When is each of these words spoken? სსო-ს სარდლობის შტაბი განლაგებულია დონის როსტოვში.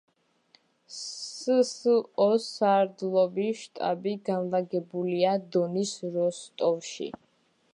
სსო-ს 0.99 2.47
სარდლობის 2.53 3.61
შტაბი 3.65 4.15
განლაგებულია 4.31 5.35
დონის 5.57 5.93
როსტოვში. 6.17 7.09